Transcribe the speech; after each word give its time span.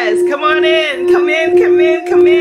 Yes, 0.00 0.22
come 0.30 0.44
on 0.44 0.64
in, 0.64 1.12
come 1.12 1.28
in, 1.28 1.58
come 1.58 1.80
in, 1.80 2.06
come 2.06 2.26
in, 2.28 2.37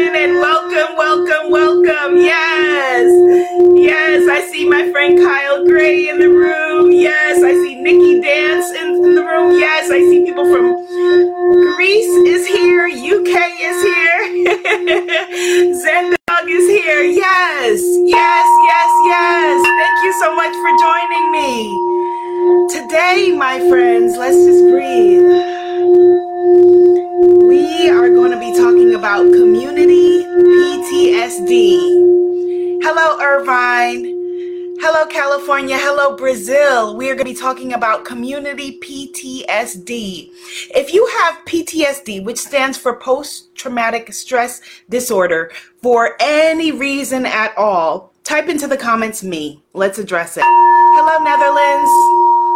community 38.48 38.80
PTSD. 38.80 40.30
If 40.74 40.94
you 40.94 41.06
have 41.20 41.44
PTSD, 41.46 42.24
which 42.24 42.38
stands 42.38 42.78
for 42.78 42.96
post 42.96 43.54
traumatic 43.56 44.14
stress 44.14 44.62
disorder, 44.90 45.52
for 45.82 46.16
any 46.22 46.72
reason 46.72 47.26
at 47.26 47.58
all, 47.58 48.14
type 48.24 48.48
into 48.48 48.68
the 48.68 48.78
comments 48.78 49.24
me. 49.24 49.62
Let's 49.74 50.00
address 50.00 50.38
it. 50.38 50.44
Hello, 50.46 51.24
Netherlands. 51.24 51.92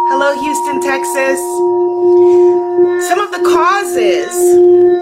Hello, 0.08 0.40
Houston, 0.40 0.80
Texas. 0.80 1.38
Some 3.08 3.18
of 3.18 3.30
the 3.30 3.42
causes 3.54 4.32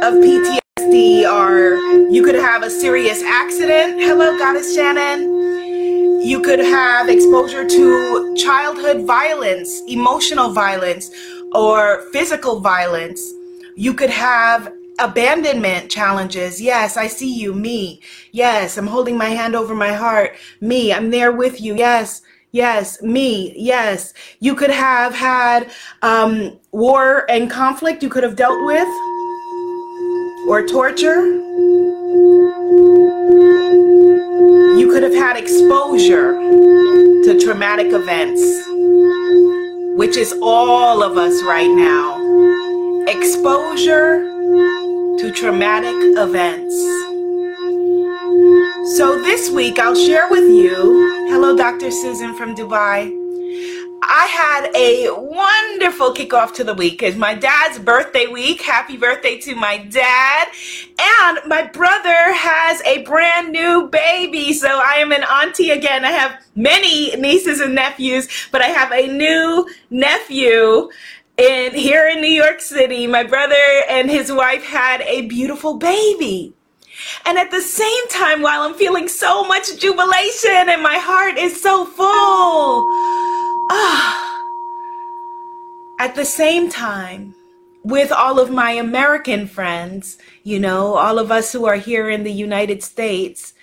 of 0.02 0.14
PTSD 0.14 1.24
are 1.30 1.76
you 2.10 2.24
could 2.24 2.34
have 2.34 2.62
a 2.64 2.70
serious 2.70 3.22
accident. 3.22 4.00
Hello, 4.00 4.36
Goddess 4.38 4.74
Shannon. 4.74 5.69
You 6.22 6.42
could 6.42 6.58
have 6.58 7.08
exposure 7.08 7.66
to 7.66 8.34
childhood 8.36 9.06
violence, 9.06 9.80
emotional 9.88 10.52
violence, 10.52 11.10
or 11.54 12.02
physical 12.12 12.60
violence. 12.60 13.20
You 13.74 13.94
could 13.94 14.10
have 14.10 14.70
abandonment 14.98 15.90
challenges. 15.90 16.60
Yes, 16.60 16.98
I 16.98 17.06
see 17.06 17.32
you, 17.32 17.54
me. 17.54 18.02
Yes, 18.32 18.76
I'm 18.76 18.86
holding 18.86 19.16
my 19.16 19.30
hand 19.30 19.56
over 19.56 19.74
my 19.74 19.92
heart. 19.92 20.36
Me, 20.60 20.92
I'm 20.92 21.10
there 21.10 21.32
with 21.32 21.58
you. 21.60 21.76
Yes. 21.76 22.20
Yes, 22.52 23.00
me. 23.00 23.54
Yes. 23.56 24.12
You 24.40 24.54
could 24.54 24.70
have 24.70 25.14
had 25.14 25.70
um, 26.02 26.58
war 26.72 27.24
and 27.30 27.50
conflict 27.50 28.02
you 28.02 28.10
could 28.10 28.24
have 28.24 28.36
dealt 28.36 28.62
with, 28.66 28.88
or 30.48 30.66
torture. 30.66 31.40
Exposure 35.40 36.32
to 37.24 37.40
traumatic 37.42 37.92
events, 37.92 38.42
which 39.96 40.16
is 40.18 40.34
all 40.42 41.02
of 41.02 41.16
us 41.16 41.42
right 41.44 41.70
now. 41.70 42.20
Exposure 43.08 44.20
to 45.18 45.32
traumatic 45.34 45.96
events. 46.18 46.74
So 48.98 49.18
this 49.22 49.50
week 49.50 49.78
I'll 49.78 49.94
share 49.94 50.28
with 50.30 50.44
you, 50.44 51.26
hello 51.30 51.56
Dr. 51.56 51.90
Susan 51.90 52.34
from 52.34 52.54
Dubai. 52.54 53.19
I 54.12 54.26
had 54.26 54.74
a 54.74 55.08
wonderful 55.14 56.12
kickoff 56.12 56.52
to 56.54 56.64
the 56.64 56.74
week. 56.74 57.00
It's 57.00 57.16
my 57.16 57.32
dad's 57.32 57.78
birthday 57.78 58.26
week. 58.26 58.60
Happy 58.60 58.96
birthday 58.96 59.38
to 59.38 59.54
my 59.54 59.78
dad. 59.78 60.48
And 60.98 61.38
my 61.46 61.62
brother 61.72 62.34
has 62.34 62.82
a 62.82 63.02
brand 63.04 63.52
new 63.52 63.88
baby. 63.88 64.52
So 64.52 64.66
I 64.66 64.94
am 64.94 65.12
an 65.12 65.22
auntie 65.22 65.70
again. 65.70 66.04
I 66.04 66.10
have 66.10 66.44
many 66.56 67.14
nieces 67.14 67.60
and 67.60 67.76
nephews, 67.76 68.26
but 68.50 68.62
I 68.62 68.66
have 68.66 68.90
a 68.90 69.06
new 69.06 69.68
nephew 69.90 70.90
in 71.36 71.72
here 71.72 72.08
in 72.08 72.20
New 72.20 72.32
York 72.32 72.60
City. 72.60 73.06
My 73.06 73.22
brother 73.22 73.54
and 73.88 74.10
his 74.10 74.32
wife 74.32 74.64
had 74.64 75.02
a 75.02 75.28
beautiful 75.28 75.74
baby. 75.74 76.52
And 77.24 77.38
at 77.38 77.52
the 77.52 77.60
same 77.60 78.08
time, 78.08 78.42
while 78.42 78.62
I'm 78.62 78.74
feeling 78.74 79.06
so 79.06 79.44
much 79.44 79.78
jubilation 79.78 80.68
and 80.68 80.82
my 80.82 80.98
heart 80.98 81.38
is 81.38 81.62
so 81.62 81.86
full, 81.86 82.84
ah, 83.70 84.44
at 85.98 86.14
the 86.14 86.24
same 86.24 86.68
time, 86.68 87.34
with 87.82 88.12
all 88.12 88.38
of 88.38 88.50
my 88.50 88.72
American 88.72 89.46
friends, 89.46 90.18
you 90.42 90.58
know, 90.58 90.94
all 90.94 91.18
of 91.18 91.30
us 91.30 91.52
who 91.52 91.66
are 91.66 91.76
here 91.76 92.10
in 92.10 92.24
the 92.24 92.32
United 92.32 92.82
States, 92.82 93.54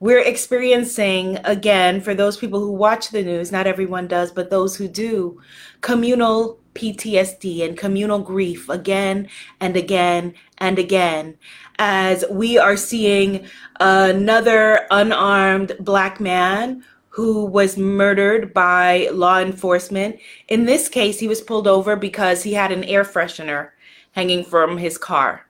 we're 0.00 0.22
experiencing 0.22 1.38
again, 1.44 2.00
for 2.00 2.14
those 2.14 2.36
people 2.36 2.60
who 2.60 2.72
watch 2.72 3.10
the 3.10 3.22
news, 3.22 3.52
not 3.52 3.66
everyone 3.66 4.06
does, 4.06 4.30
but 4.30 4.48
those 4.48 4.76
who 4.76 4.88
do, 4.88 5.40
communal 5.80 6.58
PTSD 6.74 7.64
and 7.64 7.76
communal 7.76 8.20
grief 8.20 8.68
again 8.68 9.28
and 9.60 9.76
again 9.76 10.34
and 10.58 10.78
again 10.78 11.36
as 11.78 12.24
we 12.30 12.58
are 12.58 12.76
seeing 12.76 13.44
another 13.80 14.86
unarmed 14.90 15.76
black 15.80 16.20
man 16.20 16.84
who 17.18 17.44
was 17.44 17.76
murdered 17.76 18.54
by 18.54 19.08
law 19.10 19.40
enforcement. 19.40 20.16
In 20.46 20.66
this 20.66 20.88
case, 20.88 21.18
he 21.18 21.26
was 21.26 21.40
pulled 21.40 21.66
over 21.66 21.96
because 21.96 22.44
he 22.44 22.52
had 22.52 22.70
an 22.70 22.84
air 22.84 23.02
freshener 23.02 23.70
hanging 24.12 24.44
from 24.44 24.78
his 24.78 24.96
car. 24.96 25.48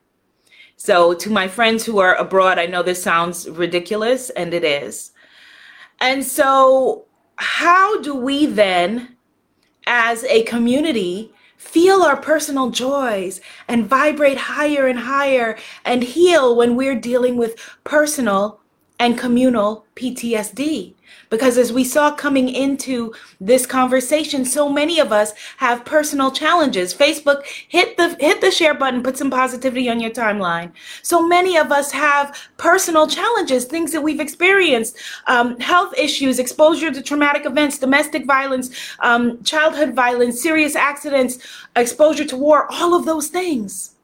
So, 0.77 1.13
to 1.13 1.29
my 1.29 1.47
friends 1.47 1.85
who 1.85 1.99
are 1.99 2.15
abroad, 2.15 2.57
I 2.57 2.65
know 2.65 2.81
this 2.81 3.03
sounds 3.03 3.47
ridiculous, 3.47 4.31
and 4.31 4.51
it 4.51 4.63
is. 4.63 5.11
And 6.01 6.25
so, 6.25 7.05
how 7.35 8.01
do 8.01 8.15
we 8.15 8.47
then, 8.47 9.15
as 9.85 10.23
a 10.23 10.41
community, 10.45 11.31
feel 11.57 12.01
our 12.01 12.17
personal 12.17 12.71
joys 12.71 13.41
and 13.67 13.85
vibrate 13.85 14.39
higher 14.39 14.87
and 14.87 14.97
higher 14.97 15.55
and 15.85 16.01
heal 16.01 16.55
when 16.55 16.75
we're 16.75 16.99
dealing 16.99 17.37
with 17.37 17.63
personal 17.83 18.59
and 18.99 19.19
communal 19.19 19.85
PTSD. 19.95 20.95
Because 21.29 21.57
as 21.57 21.71
we 21.71 21.83
saw 21.83 22.11
coming 22.11 22.49
into 22.49 23.13
this 23.39 23.65
conversation, 23.65 24.45
so 24.45 24.69
many 24.69 24.99
of 24.99 25.11
us 25.11 25.33
have 25.57 25.85
personal 25.85 26.31
challenges. 26.31 26.93
Facebook, 26.93 27.45
hit 27.67 27.97
the 27.97 28.15
hit 28.19 28.41
the 28.41 28.51
share 28.51 28.73
button, 28.73 29.03
put 29.03 29.17
some 29.17 29.29
positivity 29.29 29.89
on 29.89 29.99
your 29.99 30.11
timeline. 30.11 30.71
So 31.03 31.25
many 31.25 31.57
of 31.57 31.71
us 31.71 31.91
have 31.91 32.37
personal 32.57 33.07
challenges, 33.07 33.65
things 33.65 33.91
that 33.91 34.01
we've 34.01 34.19
experienced, 34.19 34.97
um, 35.27 35.59
health 35.59 35.93
issues, 35.97 36.39
exposure 36.39 36.91
to 36.91 37.01
traumatic 37.01 37.45
events, 37.45 37.77
domestic 37.77 38.25
violence, 38.25 38.69
um, 38.99 39.43
childhood 39.43 39.93
violence, 39.93 40.41
serious 40.41 40.75
accidents, 40.75 41.37
exposure 41.75 42.25
to 42.25 42.37
war, 42.37 42.67
all 42.71 42.95
of 42.95 43.05
those 43.05 43.27
things. 43.27 43.95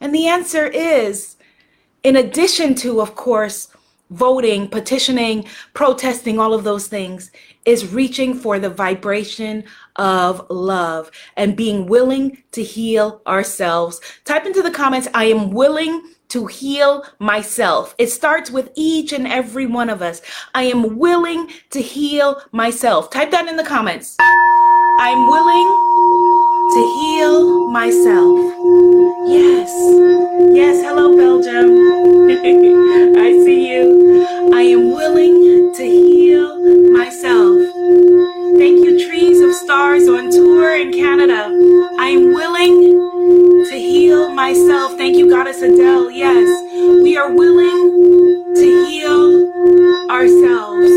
And 0.00 0.14
the 0.14 0.26
answer 0.26 0.66
is, 0.66 1.36
in 2.02 2.16
addition 2.16 2.74
to, 2.76 3.00
of 3.00 3.14
course, 3.14 3.68
voting, 4.14 4.68
petitioning, 4.68 5.46
protesting, 5.74 6.38
all 6.38 6.54
of 6.54 6.64
those 6.64 6.86
things 6.86 7.30
is 7.64 7.92
reaching 7.92 8.34
for 8.34 8.58
the 8.58 8.70
vibration 8.70 9.64
of 9.96 10.44
love 10.50 11.10
and 11.36 11.56
being 11.56 11.86
willing 11.86 12.42
to 12.52 12.62
heal 12.62 13.22
ourselves. 13.26 14.00
Type 14.24 14.46
into 14.46 14.62
the 14.62 14.70
comments, 14.70 15.08
I 15.14 15.24
am 15.24 15.50
willing 15.50 16.14
to 16.28 16.46
heal 16.46 17.04
myself. 17.18 17.94
It 17.98 18.10
starts 18.10 18.50
with 18.50 18.70
each 18.74 19.12
and 19.12 19.26
every 19.26 19.66
one 19.66 19.88
of 19.88 20.02
us. 20.02 20.20
I 20.54 20.64
am 20.64 20.98
willing 20.98 21.50
to 21.70 21.80
heal 21.80 22.42
myself. 22.52 23.10
Type 23.10 23.30
that 23.30 23.48
in 23.48 23.56
the 23.56 23.64
comments. 23.64 24.16
I'm 25.00 25.26
willing 25.28 25.83
to 26.74 26.80
heal 27.00 27.70
myself. 27.70 28.38
Yes. 29.28 29.70
Yes. 30.52 30.82
Hello, 30.82 31.16
Belgium. 31.16 31.70
I 33.16 33.30
see 33.44 33.72
you. 33.72 34.50
I 34.52 34.62
am 34.62 34.90
willing 34.90 35.72
to 35.74 35.84
heal 35.84 36.90
myself. 36.90 37.60
Thank 38.58 38.84
you, 38.84 39.06
Trees 39.06 39.40
of 39.40 39.54
Stars 39.54 40.08
on 40.08 40.30
tour 40.30 40.74
in 40.76 40.92
Canada. 40.92 41.46
I 42.00 42.08
am 42.08 42.32
willing 42.32 42.80
to 43.70 43.76
heal 43.76 44.30
myself. 44.34 44.96
Thank 44.96 45.16
you, 45.16 45.30
Goddess 45.30 45.62
Adele. 45.62 46.10
Yes, 46.10 46.48
we 47.02 47.16
are 47.16 47.30
willing 47.32 48.54
to 48.56 48.86
heal 48.86 50.10
ourselves. 50.10 50.93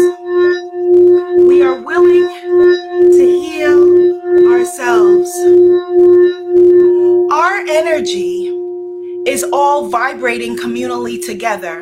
All 10.27 10.33
vibrating 10.33 10.57
communally 10.57 11.25
together. 11.25 11.81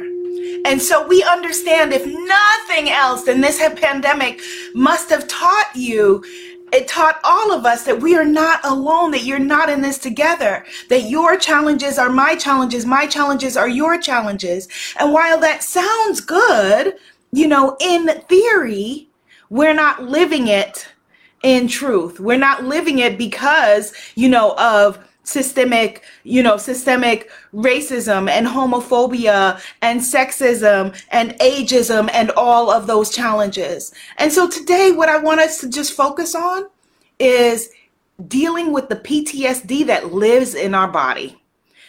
And 0.65 0.81
so 0.81 1.07
we 1.07 1.23
understand 1.23 1.93
if 1.93 2.05
nothing 2.05 2.89
else, 2.89 3.23
then 3.23 3.41
this 3.41 3.59
pandemic 3.75 4.41
must 4.73 5.09
have 5.09 5.27
taught 5.27 5.71
you 5.75 6.23
it 6.73 6.87
taught 6.87 7.19
all 7.23 7.53
of 7.53 7.63
us 7.65 7.83
that 7.83 8.01
we 8.01 8.15
are 8.17 8.25
not 8.25 8.59
alone, 8.65 9.11
that 9.11 9.23
you're 9.23 9.39
not 9.39 9.69
in 9.69 9.81
this 9.81 9.99
together, 9.99 10.65
that 10.89 11.03
your 11.03 11.37
challenges 11.37 11.97
are 11.97 12.09
my 12.09 12.35
challenges, 12.35 12.85
my 12.85 13.05
challenges 13.05 13.55
are 13.55 13.69
your 13.69 13.99
challenges. 13.99 14.67
And 14.99 15.13
while 15.13 15.39
that 15.39 15.63
sounds 15.63 16.21
good, 16.21 16.95
you 17.31 17.47
know, 17.47 17.77
in 17.79 18.07
theory, 18.27 19.07
we're 19.49 19.75
not 19.75 20.03
living 20.03 20.47
it 20.47 20.87
in 21.43 21.67
truth. 21.67 22.19
We're 22.19 22.39
not 22.39 22.65
living 22.65 22.99
it 22.99 23.17
because, 23.17 23.93
you 24.15 24.27
know, 24.27 24.55
of 24.57 24.97
systemic, 25.25 26.03
you 26.23 26.41
know, 26.41 26.55
systemic 26.55 27.29
racism 27.53 28.29
and 28.29 28.47
homophobia 28.47 29.59
and 29.81 29.99
sexism 29.99 30.97
and 31.11 31.31
ageism 31.39 32.09
and 32.13 32.31
all 32.31 32.71
of 32.71 32.87
those 32.87 33.09
challenges. 33.09 33.93
And 34.17 34.31
so 34.31 34.47
today, 34.47 34.91
what 34.91 35.09
I 35.09 35.17
want 35.17 35.41
us 35.41 35.59
to 35.61 35.69
just 35.69 35.93
focus 35.93 36.35
on 36.35 36.67
is 37.19 37.69
dealing 38.27 38.71
with 38.71 38.87
the 38.87 38.95
PTSD 38.95 39.85
that 39.87 40.13
lives 40.13 40.55
in 40.55 40.73
our 40.73 40.87
body. 40.87 41.41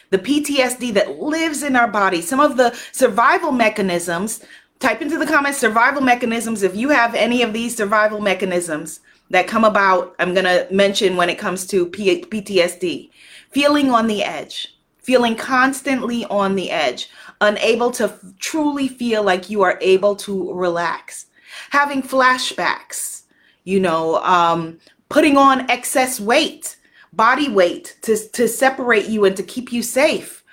The 0.09 0.19
PTSD 0.19 0.93
that 0.93 1.19
lives 1.19 1.63
in 1.63 1.75
our 1.75 1.87
body. 1.87 2.21
Some 2.21 2.39
of 2.39 2.57
the 2.57 2.77
survival 2.91 3.51
mechanisms, 3.51 4.43
type 4.79 5.01
into 5.01 5.17
the 5.17 5.25
comments 5.25 5.57
survival 5.57 6.01
mechanisms 6.01 6.63
if 6.63 6.75
you 6.75 6.89
have 6.89 7.15
any 7.15 7.41
of 7.41 7.51
these 7.51 7.75
survival 7.75 8.21
mechanisms 8.21 8.99
that 9.29 9.47
come 9.47 9.63
about. 9.63 10.15
I'm 10.19 10.33
going 10.33 10.45
to 10.45 10.67
mention 10.71 11.17
when 11.17 11.29
it 11.29 11.37
comes 11.37 11.65
to 11.67 11.87
P- 11.87 12.23
PTSD 12.25 13.09
feeling 13.51 13.89
on 13.89 14.07
the 14.07 14.23
edge, 14.23 14.75
feeling 14.99 15.35
constantly 15.35 16.25
on 16.25 16.55
the 16.55 16.69
edge, 16.69 17.09
unable 17.41 17.91
to 17.91 18.05
f- 18.05 18.19
truly 18.39 18.87
feel 18.87 19.23
like 19.23 19.49
you 19.49 19.61
are 19.61 19.77
able 19.81 20.15
to 20.15 20.53
relax, 20.53 21.27
having 21.69 22.01
flashbacks, 22.01 23.23
you 23.63 23.79
know, 23.79 24.17
um, 24.23 24.77
putting 25.09 25.37
on 25.37 25.69
excess 25.69 26.19
weight, 26.19 26.77
body 27.13 27.49
weight 27.49 27.97
to, 28.01 28.17
to 28.29 28.47
separate 28.47 29.07
you 29.07 29.25
and 29.25 29.35
to 29.37 29.43
keep 29.43 29.71
you 29.71 29.81
safe, 29.81 30.43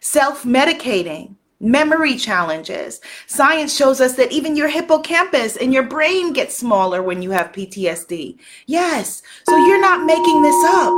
self 0.00 0.44
medicating. 0.44 1.34
Memory 1.64 2.16
challenges. 2.16 3.00
Science 3.26 3.74
shows 3.74 3.98
us 3.98 4.16
that 4.16 4.30
even 4.30 4.54
your 4.54 4.68
hippocampus 4.68 5.56
and 5.56 5.72
your 5.72 5.82
brain 5.82 6.34
gets 6.34 6.54
smaller 6.54 7.02
when 7.02 7.22
you 7.22 7.30
have 7.30 7.52
PTSD. 7.52 8.38
Yes, 8.66 9.22
so 9.48 9.56
you're 9.66 9.80
not 9.80 10.04
making 10.04 10.42
this 10.42 10.64
up. 10.66 10.92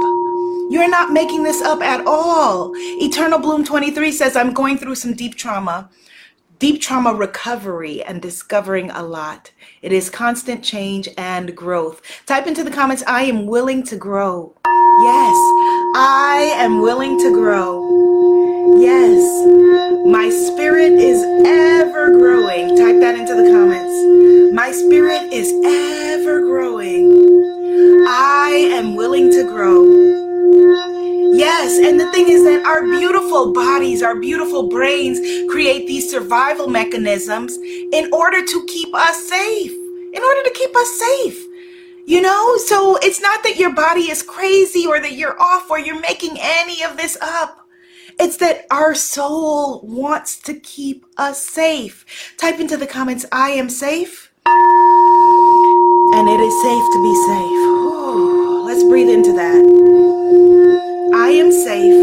You're 0.69 0.91
not 0.91 1.13
making 1.13 1.45
this 1.45 1.63
up 1.63 1.83
at 1.83 2.05
all. 2.05 2.73
Eternal 2.75 3.39
Bloom 3.39 3.65
23 3.65 4.11
says, 4.11 4.35
I'm 4.35 4.53
going 4.53 4.77
through 4.77 4.97
some 4.97 5.15
deep 5.15 5.37
trauma, 5.37 5.89
deep 6.59 6.83
trauma 6.83 7.15
recovery 7.15 8.03
and 8.03 8.21
discovering 8.21 8.91
a 8.91 9.05
lot. 9.05 9.53
It 9.83 9.93
is 9.93 10.11
constant 10.11 10.65
change 10.65 11.09
and 11.17 11.55
growth. 11.55 12.03
Type 12.27 12.49
into 12.49 12.65
the 12.65 12.73
comments, 12.73 13.05
I 13.07 13.23
am 13.23 13.47
willing 13.47 13.85
to 13.85 13.97
grow. 13.97 14.53
Yes, 14.65 15.37
I 15.95 16.55
am 16.57 16.81
willing 16.81 17.21
to 17.21 17.33
grow. 17.33 18.16
Yes, 18.81 19.47
my 20.07 20.31
spirit 20.31 20.93
is 20.93 21.23
ever 21.47 22.11
growing. 22.11 22.77
Type 22.77 23.01
that 23.01 23.17
into 23.19 23.35
the 23.35 23.51
comments. 23.51 24.55
My 24.55 24.73
spirit 24.73 25.33
is 25.33 25.53
ever 25.65 26.41
growing. 26.41 27.13
I 28.09 28.51
am 28.73 28.97
willing 28.97 29.31
to 29.33 29.45
grow. 29.45 30.15
Yes, 31.35 31.79
and 31.79 32.01
the 32.01 32.11
thing 32.13 32.29
is 32.29 32.45
that 32.45 32.65
our 32.67 32.83
beautiful 32.83 33.53
bodies, 33.53 34.03
our 34.03 34.17
beautiful 34.17 34.69
brains 34.69 35.21
create 35.51 35.87
these 35.87 36.11
survival 36.11 36.69
mechanisms 36.69 37.57
in 37.57 38.13
order 38.13 38.45
to 38.45 38.67
keep 38.67 38.95
us 38.95 39.29
safe, 39.29 39.73
in 39.73 40.23
order 40.23 40.43
to 40.45 40.53
keep 40.55 40.77
us 40.77 40.99
safe. 40.99 41.47
You 42.07 42.23
know, 42.23 42.57
so 42.59 42.97
it's 43.03 43.21
not 43.21 43.43
that 43.45 43.57
your 43.57 43.73
body 43.75 44.11
is 44.11 44.23
crazy 44.23 44.87
or 44.87 45.01
that 45.01 45.13
you're 45.15 45.41
off 45.41 45.71
or 45.71 45.79
you're 45.79 46.01
making 46.01 46.39
any 46.41 46.83
of 46.85 46.97
this 46.97 47.19
up. 47.23 47.66
It's 48.19 48.39
that 48.39 48.67
our 48.71 48.95
soul 48.95 49.81
wants 49.83 50.39
to 50.41 50.55
keep 50.55 51.05
us 51.19 51.47
safe. 51.47 52.35
Type 52.39 52.59
into 52.59 52.77
the 52.77 52.87
comments, 52.87 53.27
I 53.31 53.51
am 53.51 53.69
safe. 53.69 54.33
And 54.47 56.29
it 56.29 56.41
is 56.41 56.63
safe 56.63 56.85
to 56.95 57.03
be 57.03 57.15
safe. 57.27 57.61
Ooh, 57.69 58.63
let's 58.65 58.83
breathe 58.85 59.11
into 59.11 59.33
that. 59.35 59.63
I 61.15 61.29
am 61.29 61.53
safe, 61.53 61.95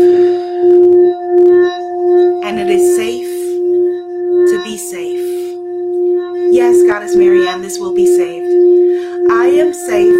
and 2.43 2.59
it 2.59 2.69
is 2.69 2.95
safe 2.95 3.27
to 4.51 4.63
be 4.63 4.77
safe. 4.77 5.19
Yes, 6.53 6.83
Goddess 6.83 7.15
Marianne, 7.15 7.61
this 7.61 7.79
will 7.79 7.95
be 7.95 8.05
saved. 8.05 9.31
I 9.31 9.45
am 9.45 9.73
safe, 9.73 10.13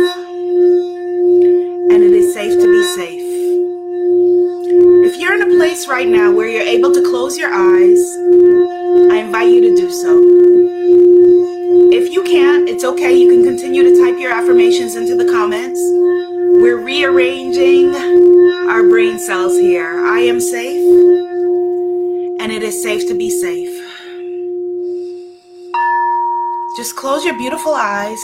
place 5.74 5.88
right 5.88 6.08
now 6.08 6.32
where 6.32 6.48
you're 6.48 6.62
able 6.62 6.94
to 6.94 7.02
close 7.02 7.36
your 7.36 7.52
eyes, 7.52 8.00
I 9.12 9.18
invite 9.18 9.50
you 9.50 9.62
to 9.62 9.76
do 9.76 9.90
so. 9.90 10.20
If 11.92 12.14
you 12.14 12.22
can't, 12.24 12.70
it's 12.70 12.84
okay. 12.84 13.18
You 13.18 13.28
can 13.32 13.44
continue 13.44 13.82
to 13.82 14.00
type 14.00 14.20
your 14.20 14.32
affirmations 14.32 14.96
into 14.96 15.16
the 15.16 15.26
comments. 15.26 15.80
We're 16.62 16.78
rearranging 16.78 17.96
our 18.70 18.84
brain 18.84 19.18
cells 19.18 19.58
here. 19.58 20.06
I 20.06 20.20
am 20.20 20.40
safe, 20.40 20.86
and 22.40 22.52
it 22.52 22.62
is 22.62 22.84
safe 22.84 23.08
to 23.08 23.16
be 23.18 23.32
safe. 23.32 23.74
Just 26.78 26.96
close 26.96 27.26
your 27.26 27.38
beautiful 27.40 27.74
eyes. 27.74 28.20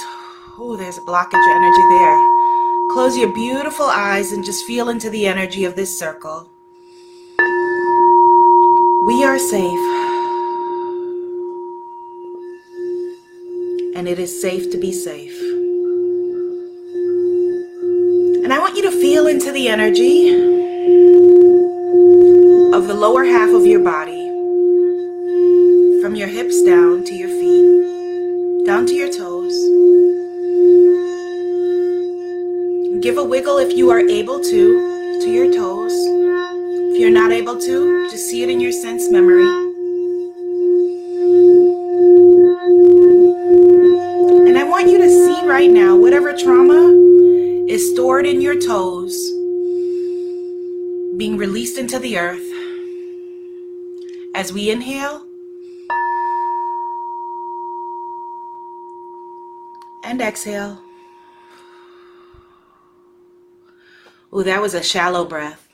Oh, 0.59 0.75
there's 0.77 0.99
a 0.99 1.01
blockage 1.01 1.47
energy 1.57 1.85
there. 1.97 2.93
Close 2.93 3.17
your 3.17 3.33
beautiful 3.33 3.87
eyes 3.87 4.33
and 4.33 4.45
just 4.45 4.65
feel 4.65 4.89
into 4.89 5.09
the 5.09 5.25
energy 5.25 5.65
of 5.65 5.75
this 5.75 5.97
circle. 5.97 6.48
We 9.07 9.23
are 9.23 9.39
safe. 9.39 9.85
And 13.95 14.07
it 14.09 14.19
is 14.19 14.41
safe 14.41 14.69
to 14.71 14.77
be 14.77 14.91
safe. 14.91 15.39
And 18.43 18.53
I 18.53 18.59
want 18.59 18.75
you 18.75 18.83
to 18.83 18.91
feel 18.91 19.27
into 19.27 19.53
the 19.53 19.69
energy 19.69 20.33
of 22.73 22.87
the 22.87 22.93
lower 22.93 23.23
half 23.23 23.49
of 23.51 23.65
your 23.65 23.79
body, 23.79 24.27
from 26.01 26.15
your 26.15 26.27
hips 26.27 26.61
down 26.63 27.05
to 27.05 27.15
your 27.15 27.29
feet, 27.29 28.65
down 28.65 28.85
to 28.85 28.93
your 28.93 29.11
toes. 29.11 29.55
Give 33.01 33.17
a 33.17 33.23
wiggle 33.23 33.59
if 33.59 33.77
you 33.77 33.91
are 33.91 34.01
able 34.01 34.41
to, 34.41 35.21
to 35.21 35.31
your 35.31 35.53
toes. 35.53 36.18
You're 36.99 37.11
not 37.11 37.31
able 37.31 37.57
to, 37.57 38.09
just 38.09 38.29
see 38.29 38.43
it 38.43 38.49
in 38.49 38.59
your 38.59 38.73
sense 38.73 39.09
memory. 39.09 39.47
And 44.49 44.57
I 44.57 44.65
want 44.65 44.89
you 44.89 44.97
to 44.97 45.09
see 45.09 45.47
right 45.47 45.69
now 45.71 45.95
whatever 45.95 46.35
trauma 46.35 46.91
is 47.69 47.93
stored 47.93 48.25
in 48.25 48.41
your 48.41 48.59
toes, 48.59 49.15
being 51.17 51.37
released 51.37 51.77
into 51.77 51.99
the 51.99 52.19
earth. 52.19 52.45
As 54.35 54.51
we 54.51 54.69
inhale 54.69 55.25
and 60.03 60.19
exhale. 60.21 60.81
Oh, 64.33 64.43
that 64.43 64.61
was 64.61 64.73
a 64.73 64.83
shallow 64.83 65.23
breath. 65.23 65.68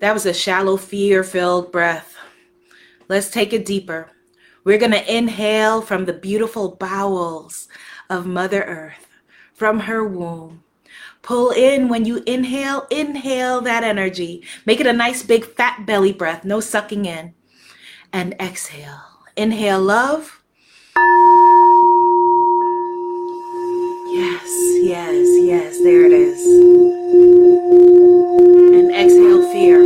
That 0.00 0.14
was 0.14 0.24
a 0.24 0.32
shallow, 0.32 0.76
fear 0.78 1.22
filled 1.22 1.70
breath. 1.70 2.16
Let's 3.08 3.30
take 3.30 3.52
it 3.52 3.66
deeper. 3.66 4.10
We're 4.64 4.78
going 4.78 4.92
to 4.92 5.16
inhale 5.16 5.82
from 5.82 6.04
the 6.06 6.12
beautiful 6.12 6.76
bowels 6.76 7.68
of 8.08 8.26
Mother 8.26 8.62
Earth, 8.62 9.06
from 9.52 9.80
her 9.80 10.04
womb. 10.04 10.64
Pull 11.22 11.50
in 11.50 11.88
when 11.88 12.06
you 12.06 12.22
inhale, 12.26 12.86
inhale 12.90 13.60
that 13.60 13.84
energy. 13.84 14.42
Make 14.64 14.80
it 14.80 14.86
a 14.86 14.92
nice 14.92 15.22
big 15.22 15.44
fat 15.44 15.84
belly 15.86 16.12
breath, 16.12 16.44
no 16.44 16.60
sucking 16.60 17.04
in. 17.04 17.34
And 18.12 18.34
exhale. 18.40 19.02
Inhale 19.36 19.82
love. 19.82 20.39
Yes, 24.12 24.50
yes, 24.82 25.26
yes, 25.44 25.78
there 25.82 26.04
it 26.06 26.12
is. 26.12 26.44
And 28.74 28.90
exhale 28.94 29.42
fear. 29.52 29.80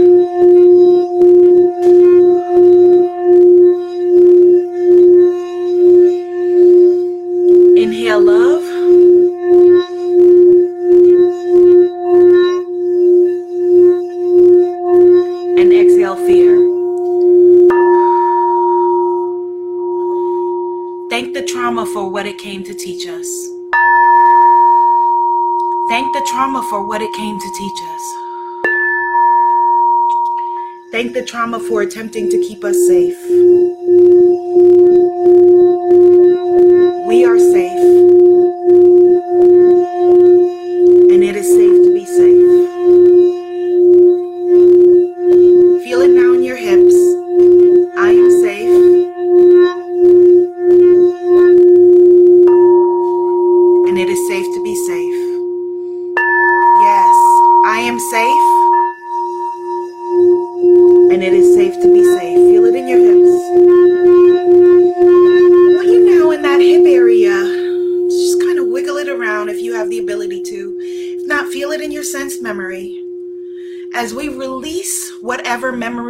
Inhale 7.77 8.21
love. 8.21 8.65
And 15.59 15.73
exhale 15.73 16.17
fear. 16.17 16.55
Thank 21.11 21.35
the 21.35 21.43
trauma 21.43 21.87
for 21.87 22.09
what 22.11 22.27
it 22.27 22.39
came 22.39 22.65
to 22.65 22.75
teach 22.75 23.07
us. 23.07 23.29
Thank 25.87 26.15
the 26.15 26.27
trauma 26.31 26.63
for 26.71 26.87
what 26.87 27.03
it 27.03 27.13
came 27.13 27.39
to 27.39 27.51
teach 27.59 27.83
us. 27.83 28.15
Thank 30.91 31.13
the 31.13 31.23
trauma 31.23 31.61
for 31.61 31.83
attempting 31.83 32.31
to 32.31 32.39
keep 32.39 32.65
us 32.65 32.77
safe. 32.89 34.14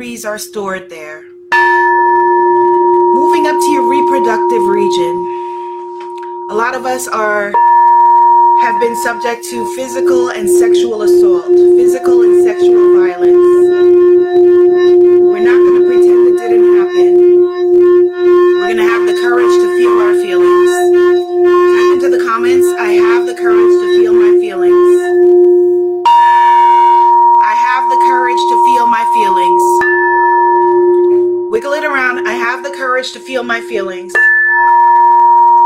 Memories 0.04 0.26
are 0.26 0.38
stored 0.38 0.90
there, 0.90 1.22
moving 3.14 3.46
up 3.46 3.56
to 3.58 3.70
your 3.72 3.88
reproductive 3.88 4.62
region. 4.68 5.14
A 6.50 6.54
lot 6.54 6.74
of 6.74 6.84
us 6.84 7.08
are 7.08 7.54
have 8.60 8.78
been 8.80 8.94
subject 8.96 9.44
to 9.44 9.74
physical 9.74 10.28
and 10.28 10.46
sexual 10.46 11.00
assault, 11.00 11.46
physical 11.46 12.20
and 12.20 12.44
sexual 12.44 13.00
violence. 13.00 13.73
Around, 31.94 32.26
I 32.26 32.32
have 32.32 32.64
the 32.64 32.70
courage 32.70 33.12
to 33.12 33.20
feel 33.20 33.44
my 33.44 33.60
feelings. 33.60 34.12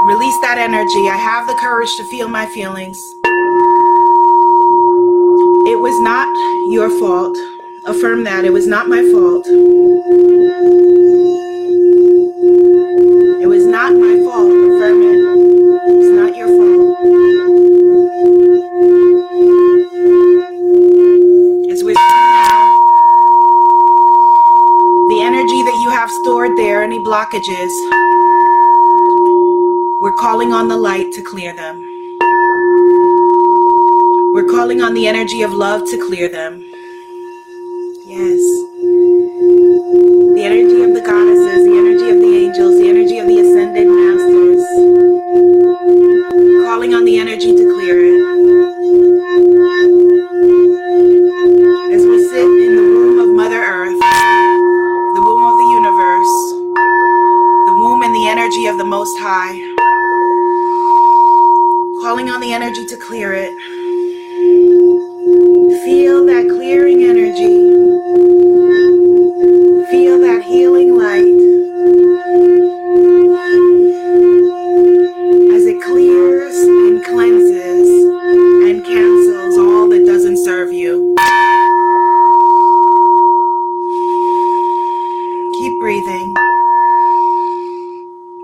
Release 0.04 0.38
that 0.42 0.58
energy. 0.58 1.08
I 1.08 1.16
have 1.16 1.47
the 1.47 1.54
courage 1.54 1.88
to 1.97 2.04
feel 2.11 2.28
my 2.28 2.44
feelings. 2.52 2.99
It 5.73 5.78
was 5.80 5.99
not 6.02 6.28
your 6.70 6.90
fault. 7.00 7.35
Affirm 7.87 8.25
that. 8.25 8.44
It 8.44 8.52
was 8.52 8.66
not 8.66 8.90
my 8.90 9.00
fault. 9.11 9.47
It 13.42 13.47
was 13.47 13.64
not 13.64 13.94
my 13.94 14.18
fault. 14.23 14.77
Blockages, 27.09 27.73
we're 30.03 30.12
calling 30.19 30.53
on 30.53 30.69
the 30.69 30.77
light 30.77 31.11
to 31.11 31.23
clear 31.23 31.55
them. 31.55 31.81
We're 34.35 34.45
calling 34.45 34.83
on 34.83 34.93
the 34.93 35.07
energy 35.07 35.41
of 35.41 35.55
love 35.55 35.88
to 35.88 35.97
clear 35.97 36.29
them. 36.29 36.68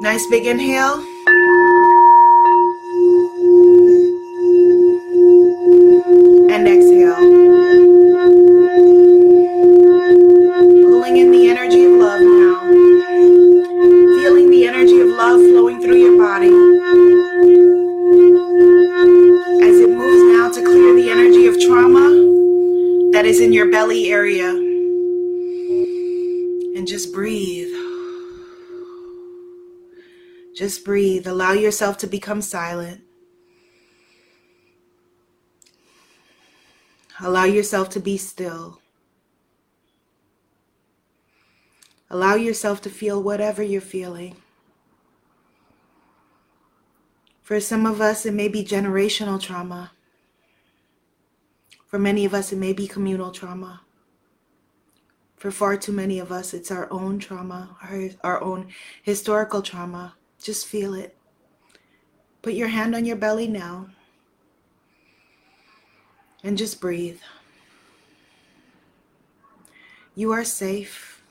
Nice 0.00 0.26
big 0.26 0.46
inhale. 0.46 1.04
Breathe. 31.25 31.35
Allow 31.35 31.52
yourself 31.52 31.99
to 31.99 32.07
become 32.07 32.43
silent. 32.43 33.02
Allow 37.21 37.45
yourself 37.45 37.90
to 37.90 38.00
be 38.00 38.16
still. 38.16 38.81
Allow 42.11 42.35
yourself 42.35 42.81
to 42.83 42.90
feel 42.90 43.23
whatever 43.23 43.62
you're 43.62 43.81
feeling. 43.81 44.37
For 47.43 47.61
some 47.61 47.87
of 47.87 48.00
us, 48.00 48.26
it 48.26 48.35
may 48.35 48.49
be 48.49 48.64
generational 48.64 49.40
trauma. 49.40 49.93
For 51.87 51.99
many 51.99 52.25
of 52.25 52.35
us, 52.35 52.52
it 52.52 52.59
may 52.59 52.73
be 52.73 52.88
communal 52.88 53.31
trauma. 53.31 53.83
For 55.37 55.50
far 55.50 55.76
too 55.76 55.93
many 55.93 56.19
of 56.19 56.33
us, 56.33 56.54
it's 56.54 56.71
our 56.71 56.88
own 56.90 57.19
trauma, 57.19 57.76
our, 57.83 58.11
our 58.23 58.43
own 58.43 58.69
historical 59.02 59.61
trauma. 59.61 60.14
Just 60.43 60.66
feel 60.66 60.95
it. 60.95 61.13
Put 62.44 62.52
your 62.52 62.68
hand 62.68 62.94
on 62.94 63.06
your 63.06 63.16
belly 63.16 63.48
now 63.48 63.86
and 66.42 66.58
just 66.58 66.78
breathe. 66.78 67.18
You 70.14 70.32
are 70.32 70.44
safe. 70.44 71.22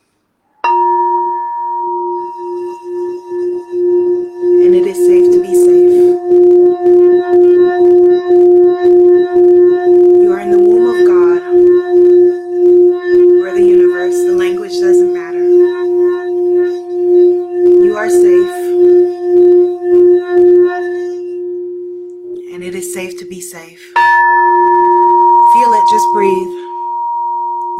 And 4.63 4.73
it 4.73 4.87
is 4.87 4.97
safe 5.05 5.31
to 5.33 5.39
be 5.39 5.53
safe. 5.53 5.93
You 10.23 10.31
are 10.33 10.39
in 10.39 10.49
the 10.49 10.57
womb 10.57 10.87
of 10.89 11.05
God 11.05 11.43
or 13.39 13.53
the 13.53 13.61
universe. 13.63 14.15
The 14.15 14.35
language 14.35 14.79
doesn't 14.79 15.13
matter. 15.13 15.43
You 17.83 17.95
are 17.97 18.09
safe. 18.09 18.62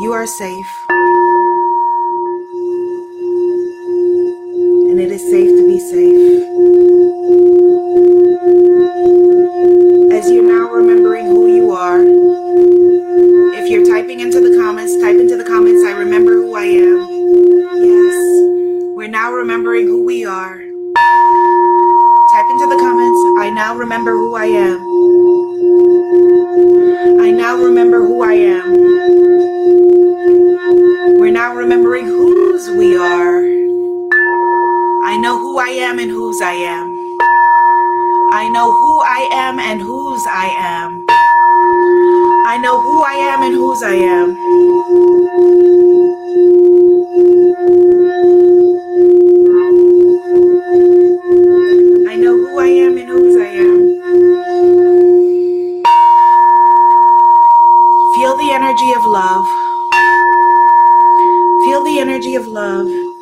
You 0.03 0.11
are 0.11 0.27
safe. 0.27 0.85
Know 35.23 35.39
who 35.39 35.57
I 35.57 35.69
am 35.69 35.99
and 35.99 36.11
whose 36.11 36.41
I 36.41 36.51
am. 36.51 37.17
I 38.33 38.49
know 38.49 38.73
who 38.73 38.99
I 38.99 39.29
am 39.31 39.57
and 39.57 39.81
whose 39.81 40.27
I 40.27 40.47
am. 40.47 41.05
I 42.45 42.57
know 42.57 42.81
who 42.81 43.01
I 43.03 43.13
am 43.31 43.41
and 43.41 43.55
whose 43.55 43.83
I 43.83 43.93
am. 43.93 44.35
I 52.09 52.15
know 52.17 52.35
who 52.35 52.59
I 52.59 52.67
am 52.67 52.97
and 52.97 53.07
whose 53.07 53.37
I 53.37 53.47
am. 53.47 53.79
Feel 58.15 58.35
the 58.35 58.51
energy 58.51 58.91
of 58.91 59.05
love. 59.05 59.45
Feel 61.63 61.81
the 61.85 61.99
energy 62.01 62.35
of 62.35 62.45
love. 62.45 63.12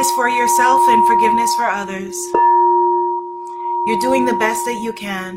Forgiveness 0.00 0.16
for 0.16 0.28
yourself 0.30 0.80
and 0.88 1.06
forgiveness 1.06 1.54
for 1.56 1.64
others. 1.64 2.16
You're 3.86 4.00
doing 4.00 4.24
the 4.24 4.32
best 4.40 4.64
that 4.64 4.80
you 4.82 4.94
can. 4.94 5.34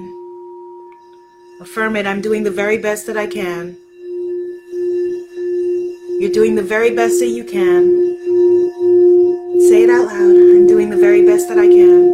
Affirm 1.60 1.98
it. 1.98 2.08
I'm 2.08 2.22
doing 2.22 2.44
the 2.44 2.52
very 2.52 2.78
best 2.78 3.06
that 3.08 3.18
I 3.18 3.28
can. 3.28 3.76
You're 6.22 6.32
doing 6.32 6.56
the 6.56 6.64
very 6.64 6.92
best 6.96 7.20
that 7.20 7.28
you 7.28 7.44
can. 7.44 7.84
Say 9.68 9.84
it 9.84 9.90
out 9.90 10.06
loud. 10.06 10.38
I'm 10.56 10.66
doing 10.66 10.90
the 10.90 10.98
very 10.98 11.26
best 11.26 11.50
that 11.50 11.60
I 11.60 11.68
can. 11.68 12.12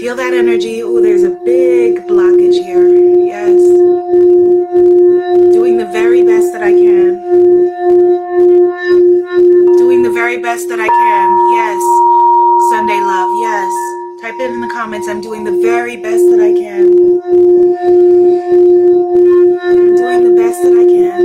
Feel 0.00 0.16
that 0.16 0.32
energy. 0.32 0.82
Oh, 0.82 0.98
there's 1.02 1.24
a 1.24 1.36
big 1.44 2.06
blockage 2.08 2.64
here. 2.64 2.88
Yes. 3.26 3.60
Doing 5.52 5.76
the 5.76 5.90
very 5.92 6.24
best 6.24 6.52
that 6.52 6.62
I 6.62 6.72
can. 6.72 7.03
Very 10.34 10.42
best 10.42 10.68
that 10.68 10.80
I 10.80 10.88
can. 10.88 11.30
Yes. 11.54 11.80
Sunday 12.70 12.98
love. 12.98 13.30
Yes. 13.38 13.70
Type 14.20 14.34
it 14.40 14.50
in 14.50 14.60
the 14.60 14.68
comments. 14.68 15.06
I'm 15.06 15.20
doing 15.20 15.44
the 15.44 15.52
very 15.62 15.96
best 15.96 16.24
that 16.30 16.40
I 16.40 16.52
can. 16.52 16.86
I'm 19.62 19.94
doing 19.94 20.24
the 20.24 20.34
best 20.34 20.60
that 20.62 20.72
I 20.74 20.86
can. 20.90 21.22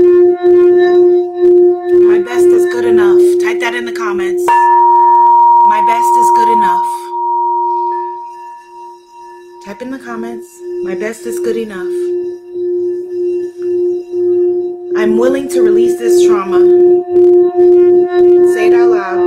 My 2.08 2.20
best 2.20 2.46
is 2.46 2.66
good 2.72 2.86
enough. 2.86 3.20
Type 3.42 3.60
that 3.62 3.74
in 3.74 3.86
the 3.86 3.94
comments. 3.94 4.46
My 4.46 5.82
best 5.90 6.12
is 6.22 6.30
good 6.38 6.50
enough. 6.54 6.86
Type 9.66 9.82
in 9.82 9.90
the 9.90 10.00
comments. 10.06 10.62
My 10.84 10.94
best 10.94 11.26
is 11.26 11.40
good 11.40 11.58
enough. 11.58 11.90
I'm 15.02 15.18
willing 15.18 15.50
to 15.50 15.62
release 15.64 15.98
this 15.98 16.28
trauma. 16.28 16.60
Say 18.10 18.70
it 18.70 18.74
out 18.74 18.90
loud. 18.90 19.20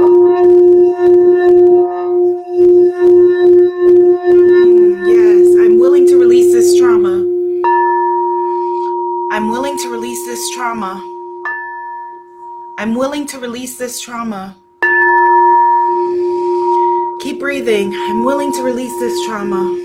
Mm, 4.51 5.07
yes, 5.07 5.47
I'm 5.61 5.79
willing 5.79 6.05
to 6.09 6.19
release 6.19 6.53
this 6.53 6.77
trauma. 6.77 7.23
I'm 9.31 9.51
willing 9.51 9.79
to 9.79 9.89
release 9.89 10.27
this 10.27 10.51
trauma. 10.51 11.01
I'm 12.79 12.97
willing 12.97 13.25
to 13.29 13.39
release 13.39 13.79
this 13.79 14.01
trauma. 14.01 14.57
Keep 17.21 17.39
breathing. 17.39 17.95
I'm 17.95 18.25
willing 18.25 18.53
to 18.55 18.63
release 18.65 18.99
this 18.99 19.15
trauma. 19.27 19.82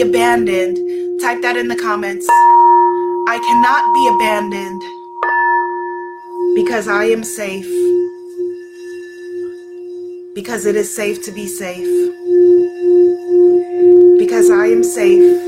Abandoned. 0.00 0.76
Type 1.20 1.42
that 1.42 1.56
in 1.56 1.68
the 1.68 1.76
comments. 1.76 2.26
I 3.28 3.38
cannot 3.38 3.94
be 3.94 4.08
abandoned 4.08 4.82
because 6.54 6.88
I 6.88 7.04
am 7.04 7.22
safe. 7.22 7.68
Because 10.34 10.66
it 10.66 10.76
is 10.76 10.94
safe 10.94 11.22
to 11.24 11.32
be 11.32 11.46
safe. 11.46 11.86
Because 14.18 14.50
I 14.50 14.66
am 14.66 14.82
safe. 14.82 15.40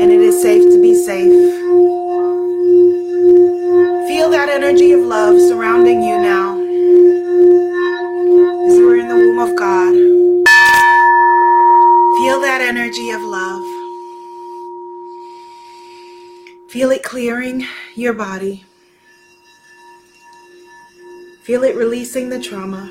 And 0.00 0.12
it 0.12 0.20
is 0.20 0.42
safe 0.42 0.62
to 0.62 0.82
be 0.82 0.94
safe. 0.94 1.52
Feel 4.08 4.30
that 4.30 4.48
energy 4.50 4.92
of 4.92 5.00
love 5.00 5.40
surrounding 5.40 6.02
you 6.02 6.18
now. 6.20 6.58
As 8.66 8.78
we're 8.78 8.98
in 8.98 9.08
the 9.08 9.14
womb 9.14 9.38
of 9.38 9.56
God. 9.56 10.33
Feel 12.24 12.40
that 12.40 12.62
energy 12.62 13.10
of 13.10 13.20
love. 13.20 13.62
Feel 16.70 16.90
it 16.90 17.02
clearing 17.02 17.66
your 17.96 18.14
body. 18.14 18.64
Feel 21.42 21.64
it 21.64 21.76
releasing 21.76 22.30
the 22.30 22.40
trauma. 22.40 22.86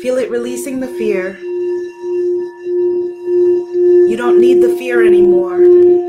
Feel 0.00 0.16
it 0.16 0.30
releasing 0.30 0.80
the 0.80 0.86
fear. 0.86 1.36
You 4.08 4.16
don't 4.16 4.40
need 4.40 4.62
the 4.62 4.74
fear 4.78 5.06
anymore. 5.06 6.05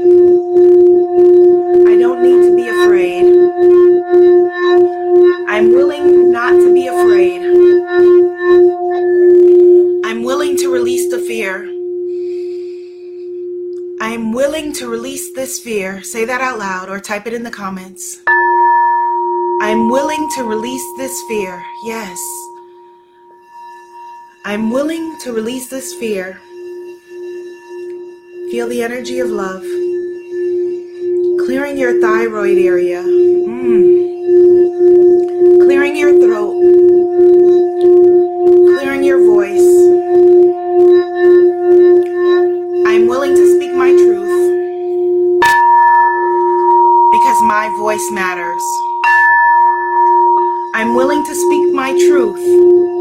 To 14.78 14.88
release 14.88 15.32
this 15.34 15.60
fear. 15.60 16.04
Say 16.04 16.24
that 16.26 16.40
out 16.40 16.60
loud 16.60 16.88
or 16.88 17.00
type 17.00 17.26
it 17.26 17.34
in 17.34 17.42
the 17.42 17.50
comments. 17.50 18.20
I'm 19.60 19.90
willing 19.90 20.30
to 20.36 20.44
release 20.44 20.86
this 20.98 21.20
fear. 21.28 21.64
Yes. 21.84 22.20
I'm 24.46 24.70
willing 24.70 25.18
to 25.24 25.34
release 25.34 25.68
this 25.68 25.96
fear. 25.96 26.40
Feel 28.52 28.68
the 28.68 28.84
energy 28.84 29.18
of 29.20 29.30
love. 29.30 29.64
Clearing 31.48 31.76
your 31.76 32.00
thyroid 32.00 32.60
area. 32.60 33.02
Mm. 33.02 33.82
Clearing 35.66 35.98
your 35.98 36.22
throat. 36.22 37.07
Voice 47.98 48.12
matters. 48.12 48.64
I'm 50.76 50.94
willing 50.94 51.26
to 51.26 51.34
speak 51.34 51.74
my 51.74 51.94
truth. 51.94 52.97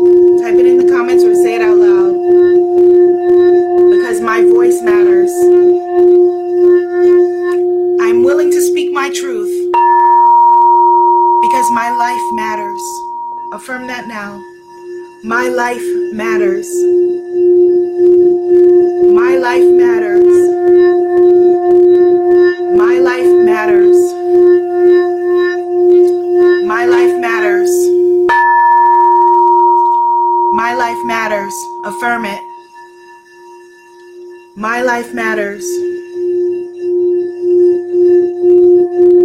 My 34.59 34.81
life 34.81 35.13
matters. 35.13 35.65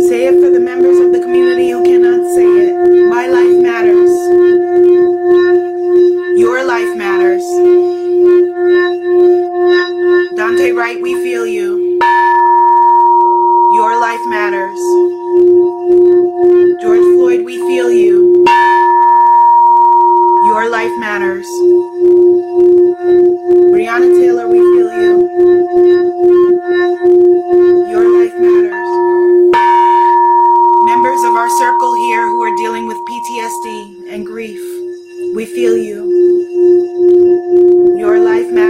Say 0.09 0.27
it 0.27 0.33
for 0.41 0.49
the 0.49 0.59
members 0.59 0.99
of 0.99 1.13
the 1.13 1.21
community 1.23 1.69
who 1.69 1.85
cannot 1.85 2.35
say 2.35 2.43
it. 2.43 3.07
My 3.07 3.27
life 3.27 3.57
matters. 3.63 4.11
Your 6.37 6.65
life 6.65 6.97
matters. 6.97 7.43
Daunte 10.35 10.75
Wright, 10.75 11.01
we 11.01 11.13
feel 11.23 11.47
you. 11.47 11.97
Your 13.73 13.97
life 14.01 14.25
matters. 14.27 14.79
George 16.81 17.07
Floyd, 17.15 17.45
we 17.45 17.57
feel 17.69 17.89
you. 17.89 18.20
Your 20.61 20.69
life 20.69 20.95
matters. 20.99 21.47
Breonna 23.73 24.13
Taylor, 24.21 24.47
we 24.47 24.59
feel 24.59 24.89
you. 25.01 25.13
Your 27.89 28.05
life 28.21 28.35
matters. 28.39 28.89
Members 30.85 31.23
of 31.23 31.33
our 31.35 31.49
circle 31.57 31.95
here 31.95 32.27
who 32.27 32.43
are 32.43 32.55
dealing 32.57 32.85
with 32.85 32.97
PTSD 33.09 34.13
and 34.13 34.23
grief, 34.23 34.61
we 35.33 35.47
feel 35.47 35.75
you. 35.75 35.97
Your 37.97 38.19
life 38.19 38.51
matters. 38.51 38.60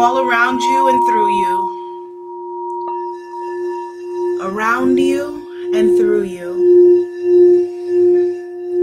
All 0.00 0.18
around 0.20 0.60
you 0.60 0.88
and 0.88 1.06
through 1.06 1.30
you. 1.42 1.54
Around 4.42 4.98
you 4.98 5.72
and 5.74 5.96
through 5.98 6.22
you. 6.22 6.54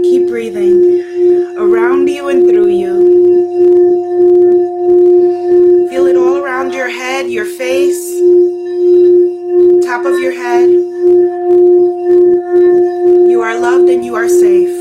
Keep 0.04 0.28
breathing. 0.28 1.56
Around 1.56 2.08
you 2.08 2.28
and 2.28 2.46
through 2.46 2.68
you. 2.68 2.94
Feel 5.88 6.06
it 6.06 6.16
all 6.16 6.36
around 6.36 6.74
your 6.74 6.88
head, 6.88 7.30
your 7.30 7.46
face, 7.46 8.20
top 9.86 10.04
of 10.04 10.18
your 10.20 10.32
head. 10.32 10.68
You 13.30 13.40
are 13.42 13.58
loved 13.58 13.88
and 13.88 14.04
you 14.04 14.14
are 14.14 14.28
safe. 14.28 14.76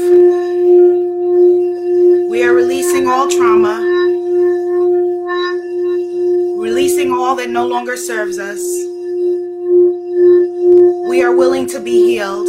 We 2.29 2.43
are 2.43 2.53
releasing 2.53 3.07
all 3.07 3.29
trauma, 3.29 3.94
all 7.21 7.35
that 7.35 7.49
no 7.49 7.65
longer 7.67 7.97
serves 7.97 8.39
us. 8.39 8.61
We 11.09 11.23
are 11.23 11.35
willing 11.35 11.67
to 11.67 11.79
be 11.79 12.15
healed. 12.15 12.47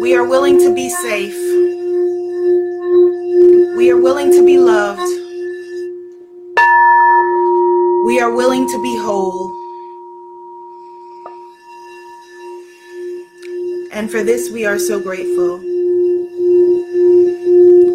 We 0.00 0.14
are 0.14 0.26
willing 0.26 0.58
to 0.58 0.74
be 0.74 0.90
safe. 0.90 1.34
We 3.76 3.90
are 3.90 4.00
willing 4.00 4.30
to 4.32 4.44
be 4.44 4.58
loved. 4.58 5.00
We 8.06 8.20
are 8.20 8.34
willing 8.34 8.66
to 8.68 8.82
be 8.82 8.98
whole. 8.98 9.50
And 13.92 14.10
for 14.10 14.22
this, 14.22 14.50
we 14.50 14.66
are 14.66 14.78
so 14.78 15.00
grateful. 15.00 15.56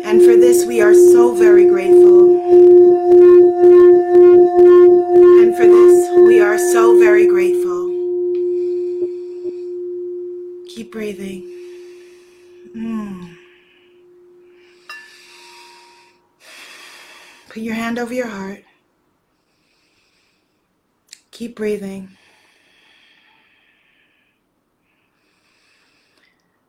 And 0.03 0.21
for 0.23 0.35
this, 0.35 0.65
we 0.65 0.81
are 0.81 0.93
so 0.93 1.35
very 1.35 1.67
grateful. 1.67 2.41
And 5.41 5.55
for 5.55 5.67
this, 5.67 6.09
we 6.27 6.39
are 6.41 6.57
so 6.79 6.97
very 6.97 7.27
grateful. 7.27 7.89
Keep 10.69 10.93
breathing. 10.93 11.41
Mm. 12.73 13.35
Put 17.49 17.63
your 17.63 17.75
hand 17.75 17.99
over 17.99 18.13
your 18.13 18.29
heart. 18.29 18.63
Keep 21.31 21.57
breathing. 21.57 22.15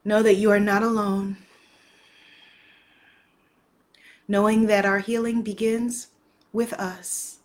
Know 0.04 0.24
that 0.24 0.34
you 0.34 0.50
are 0.50 0.58
not 0.58 0.82
alone. 0.82 1.36
Knowing 4.26 4.66
that 4.66 4.84
our 4.84 4.98
healing 4.98 5.42
begins 5.42 6.08
with 6.52 6.72
us. 6.72 7.39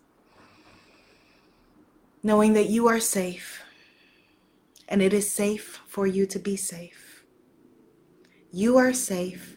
Knowing 2.26 2.54
that 2.54 2.68
you 2.68 2.88
are 2.88 2.98
safe 2.98 3.62
and 4.88 5.00
it 5.00 5.12
is 5.12 5.32
safe 5.32 5.80
for 5.86 6.08
you 6.08 6.26
to 6.26 6.40
be 6.40 6.56
safe. 6.56 7.22
You 8.50 8.78
are 8.78 8.92
safe 8.92 9.56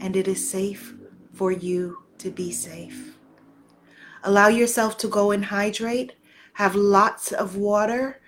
and 0.00 0.14
it 0.14 0.28
is 0.28 0.48
safe 0.48 0.94
for 1.32 1.50
you 1.50 2.04
to 2.18 2.30
be 2.30 2.52
safe. 2.52 3.16
Allow 4.22 4.46
yourself 4.46 4.98
to 4.98 5.08
go 5.08 5.32
and 5.32 5.44
hydrate, 5.44 6.12
have 6.52 6.76
lots 6.76 7.32
of 7.32 7.56
water. 7.56 8.20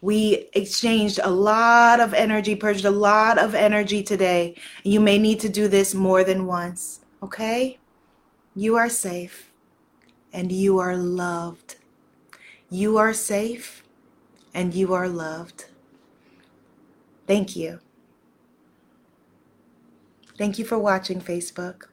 We 0.00 0.48
exchanged 0.54 1.20
a 1.22 1.30
lot 1.30 2.00
of 2.00 2.14
energy, 2.14 2.56
purged 2.56 2.86
a 2.86 2.90
lot 2.90 3.36
of 3.36 3.54
energy 3.54 4.02
today. 4.02 4.56
You 4.82 4.98
may 4.98 5.18
need 5.18 5.40
to 5.40 5.50
do 5.50 5.68
this 5.68 5.94
more 5.94 6.24
than 6.24 6.46
once, 6.46 7.00
okay? 7.22 7.78
You 8.56 8.76
are 8.76 8.88
safe 8.88 9.52
and 10.32 10.50
you 10.50 10.78
are 10.78 10.96
loved. 10.96 11.76
You 12.70 12.98
are 12.98 13.12
safe 13.12 13.82
and 14.54 14.74
you 14.74 14.94
are 14.94 15.08
loved. 15.08 15.66
Thank 17.26 17.56
you. 17.56 17.80
Thank 20.38 20.58
you 20.58 20.64
for 20.64 20.78
watching 20.78 21.20
Facebook. 21.20 21.89